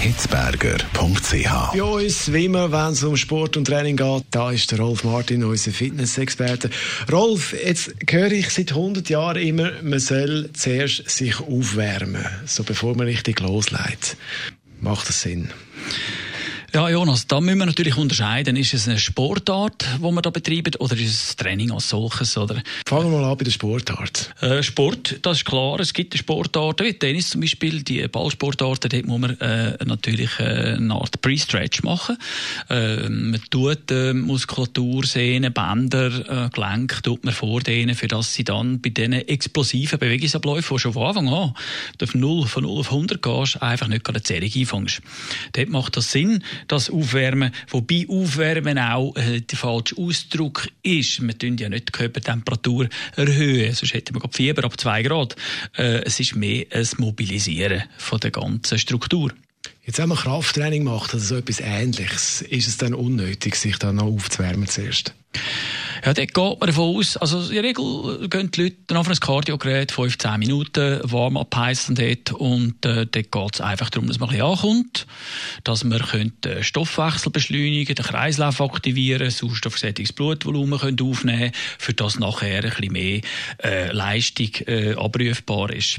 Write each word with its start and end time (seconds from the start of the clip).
hitzberger.ch. 0.00 1.72
Bei 1.72 1.82
uns, 1.82 2.32
wie 2.32 2.44
immer, 2.44 2.70
wenn 2.70 2.92
es 2.92 3.02
um 3.02 3.16
Sport 3.16 3.56
und 3.56 3.64
Training 3.66 3.96
geht, 3.96 4.24
da 4.30 4.50
ist 4.50 4.70
der 4.70 4.80
Rolf 4.80 5.04
Martin, 5.04 5.44
unser 5.44 5.70
Fitnessexperte. 5.70 6.70
Rolf, 7.10 7.52
jetzt 7.52 7.94
höre 8.08 8.32
ich 8.32 8.50
seit 8.50 8.70
100 8.70 9.08
Jahren 9.08 9.42
immer, 9.42 9.72
man 9.82 9.98
soll 9.98 10.50
zuerst 10.52 11.08
sich 11.08 11.40
aufwärmen, 11.40 12.24
so 12.46 12.62
bevor 12.62 12.96
man 12.96 13.06
richtig 13.06 13.40
loslegt. 13.40 14.16
Macht 14.80 15.08
das 15.08 15.22
Sinn? 15.22 15.50
Ja, 16.76 16.90
Jonas, 16.90 17.26
da 17.26 17.40
müssen 17.40 17.60
wir 17.60 17.64
natürlich 17.64 17.96
unterscheiden. 17.96 18.54
Ist 18.54 18.74
es 18.74 18.86
eine 18.86 18.98
Sportart, 18.98 19.86
die 19.96 20.02
wir 20.02 20.20
da 20.20 20.28
betreiben, 20.28 20.74
oder 20.78 20.94
ist 20.94 21.08
es 21.08 21.36
Training 21.36 21.70
als 21.70 21.88
solches? 21.88 22.36
Oder? 22.36 22.62
Fangen 22.86 23.10
wir 23.10 23.18
mal 23.18 23.30
an 23.30 23.38
bei 23.38 23.44
der 23.44 23.50
Sportart. 23.50 24.34
Äh, 24.42 24.62
Sport, 24.62 25.20
das 25.22 25.38
ist 25.38 25.46
klar. 25.46 25.80
Es 25.80 25.94
gibt 25.94 26.14
Sportarten, 26.18 26.86
wie 26.86 26.92
Tennis 26.92 27.30
zum 27.30 27.40
Beispiel, 27.40 27.82
die 27.82 28.06
Ballsportarten, 28.06 28.90
dort 28.90 29.06
muss 29.06 29.20
man 29.20 29.40
äh, 29.40 29.78
natürlich 29.86 30.38
äh, 30.38 30.74
eine 30.74 30.92
Art 30.92 31.18
Pre-Stretch 31.22 31.82
machen. 31.82 32.18
Äh, 32.68 33.08
man 33.08 33.40
tut 33.48 33.90
äh, 33.90 34.12
Muskulatur, 34.12 35.06
Sehnen, 35.06 35.54
Bänder, 35.54 36.44
äh, 36.46 36.50
Gelenke, 36.50 37.00
tut 37.00 37.24
man 37.24 37.32
vordehnen, 37.32 37.94
für 37.94 38.08
dass 38.08 38.34
sie 38.34 38.44
dann 38.44 38.82
bei 38.82 38.90
diesen 38.90 39.14
explosiven 39.14 39.98
Bewegungsabläufen, 39.98 40.76
die 40.76 40.80
schon 40.82 40.92
von 40.92 41.06
Anfang 41.06 41.28
an 41.28 41.54
von 42.04 42.20
0, 42.20 42.46
von 42.46 42.64
0 42.64 42.80
auf 42.80 42.92
100 42.92 43.22
gehst, 43.22 43.62
einfach 43.62 43.88
nicht 43.88 44.04
gerade 44.04 44.18
eine 44.18 44.24
Zählung 44.24 44.50
einfängst. 44.54 45.00
Dort 45.52 45.70
macht 45.70 45.96
das 45.96 46.12
Sinn, 46.12 46.42
das 46.68 46.90
Aufwärmen, 46.90 47.52
wobei 47.68 48.06
Aufwärmen 48.08 48.78
auch 48.78 49.14
äh, 49.16 49.40
der 49.40 49.58
falsche 49.58 49.96
Ausdruck 49.98 50.68
ist. 50.82 51.20
Wir 51.26 51.38
tun 51.38 51.56
ja 51.56 51.68
nicht 51.68 51.88
die 51.88 51.92
Körpertemperatur 51.92 52.88
erhöhen, 53.16 53.74
sonst 53.74 53.94
hätten 53.94 54.14
wir 54.14 54.28
Fieber 54.30 54.64
ab 54.64 54.78
2 54.78 55.02
Grad. 55.02 55.36
Äh, 55.76 56.04
es 56.04 56.20
ist 56.20 56.36
mehr 56.36 56.66
ein 56.72 56.86
Mobilisieren 56.98 57.84
von 57.98 58.20
der 58.20 58.30
ganzen 58.30 58.78
Struktur. 58.78 59.32
Jetzt, 59.84 59.98
wenn 59.98 60.08
man 60.08 60.18
Krafttraining 60.18 60.82
macht, 60.82 61.14
also 61.14 61.26
so 61.26 61.36
etwas 61.36 61.60
Ähnliches, 61.60 62.42
ist 62.42 62.66
es 62.66 62.76
dann 62.76 62.92
unnötig, 62.92 63.54
sich 63.54 63.78
dann 63.78 63.96
noch 63.96 64.06
aufzuwärmen 64.06 64.66
zuerst? 64.66 65.14
Ja, 66.06 66.14
dort 66.14 66.34
geht 66.34 66.60
man 66.60 66.68
davon 66.68 66.96
aus, 66.96 67.16
also 67.16 67.40
in 67.48 67.54
der 67.54 67.64
Regel 67.64 68.28
gehen 68.28 68.48
die 68.52 68.62
Leute 68.62 68.76
dann 68.86 68.98
auf 68.98 69.08
ein 69.08 69.16
Kardiogerät 69.16 69.90
15 69.90 70.38
Minuten 70.38 71.00
warm-up 71.02 71.56
heissen 71.56 71.96
dort 71.96 72.30
und 72.30 72.86
äh, 72.86 73.06
dort 73.06 73.32
geht 73.32 73.54
es 73.54 73.60
einfach 73.60 73.90
darum, 73.90 74.06
dass 74.06 74.20
man 74.20 74.28
ein 74.28 74.36
bisschen 74.36 74.48
ankommt, 74.48 75.06
dass 75.64 75.82
man 75.82 76.00
den 76.44 76.62
Stoffwechsel 76.62 77.32
beschleunigen 77.32 77.96
den 77.96 78.04
Kreislauf 78.04 78.60
aktivieren, 78.60 79.28
sauerstoffgesättigtes 79.28 80.14
Blutvolumen 80.14 80.78
können 80.78 81.00
aufnehmen 81.00 81.50
für 81.76 81.92
das 81.92 82.20
nachher 82.20 82.62
ein 82.62 82.70
bisschen 82.70 82.92
mehr 82.92 83.20
äh, 83.64 83.90
Leistung 83.90 84.50
äh, 84.68 84.94
abrufbar 84.94 85.72
ist. 85.72 85.98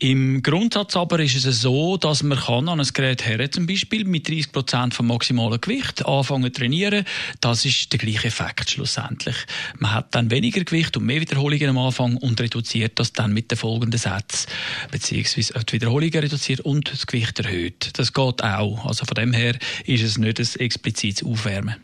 Im 0.00 0.42
Grundsatz 0.42 0.96
aber 0.96 1.20
ist 1.20 1.44
es 1.44 1.60
so, 1.60 1.96
dass 1.96 2.24
man 2.24 2.38
kann 2.38 2.68
an 2.68 2.80
ein 2.80 2.88
Gerät 2.92 3.24
her, 3.24 3.48
zum 3.52 3.68
Beispiel 3.68 4.04
mit 4.04 4.28
30 4.28 4.50
Prozent 4.50 4.94
vom 4.94 5.06
maximalen 5.06 5.60
Gewicht 5.60 6.04
anfangen 6.04 6.52
zu 6.52 6.58
trainieren. 6.58 7.04
Das 7.40 7.64
ist 7.64 7.92
der 7.92 8.00
gleiche 8.00 8.26
Effekt 8.26 8.70
schlussendlich. 8.70 9.43
Man 9.78 9.94
hat 9.94 10.14
dann 10.14 10.30
weniger 10.30 10.64
Gewicht 10.64 10.96
und 10.96 11.04
mehr 11.04 11.20
Wiederholungen 11.20 11.70
am 11.70 11.78
Anfang 11.78 12.16
und 12.16 12.40
reduziert 12.40 12.98
das 12.98 13.12
dann 13.12 13.32
mit 13.32 13.50
den 13.50 13.58
folgenden 13.58 13.98
Sätzen, 13.98 14.48
beziehungsweise 14.90 15.54
die 15.64 15.72
Wiederholungen 15.74 16.18
reduziert 16.18 16.60
und 16.60 16.90
das 16.90 17.06
Gewicht 17.06 17.38
erhöht. 17.40 17.90
Das 17.94 18.12
geht 18.12 18.42
auch. 18.42 18.86
Also 18.86 19.04
von 19.04 19.14
dem 19.14 19.32
her 19.32 19.56
ist 19.84 20.02
es 20.02 20.18
nicht 20.18 20.38
ein 20.38 20.60
explizites 20.60 21.24
Aufwärmen. 21.24 21.76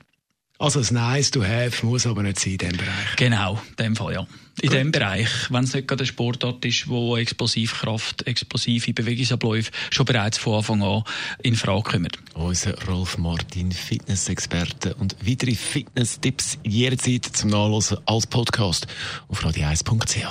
Also 0.60 0.81
ein 0.81 0.87
Nice 0.91 1.31
to 1.31 1.43
have 1.43 1.84
muss 1.87 2.06
aber 2.06 2.22
nicht 2.22 2.38
sein 2.38 2.53
in 2.53 2.59
diesem 2.59 2.76
Bereich. 2.76 3.16
Genau, 3.16 3.59
in 3.71 3.76
dem 3.76 3.97
Fall 3.97 4.12
ja. 4.12 4.26
In 4.60 4.69
Gut. 4.69 4.72
dem 4.78 4.93
Bereich, 4.93 5.31
wenn 5.48 5.65
es 5.65 5.72
nicht 5.72 5.88
gerade 5.88 6.04
ein 6.04 6.06
Sportart 6.06 6.62
ist, 6.66 6.87
wo 6.87 7.16
Explosivkraft, 7.16 8.26
explosive 8.26 8.93
Bewegungsabläufe 8.93 9.71
schon 9.91 10.04
bereits 10.04 10.37
von 10.37 10.59
Anfang 10.59 10.82
an 10.82 11.04
in 11.43 11.56
Frage 11.56 11.93
kommen. 11.93 12.10
Unser 12.34 12.78
Rolf 12.84 13.16
Martin, 13.16 13.72
Fitnessexperte 13.72 14.94
und 14.97 15.16
weitere 15.26 15.54
Fitness-Tipps 15.54 16.59
jederzeit 16.62 17.25
zum 17.25 17.48
Nachlesen 17.48 17.97
als 18.04 18.27
Podcast 18.27 18.87
auf 19.28 19.42
radio1.ch. 19.42 20.27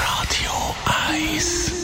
Radio 0.00 0.74
1 1.10 1.83